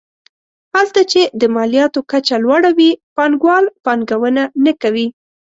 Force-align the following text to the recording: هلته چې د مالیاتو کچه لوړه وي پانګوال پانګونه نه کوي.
هلته 0.75 1.01
چې 1.11 1.21
د 1.41 1.43
مالیاتو 1.55 1.99
کچه 2.11 2.35
لوړه 2.43 2.69
وي 2.77 2.91
پانګوال 3.15 3.65
پانګونه 3.85 4.43
نه 4.63 4.73
کوي. 4.81 5.07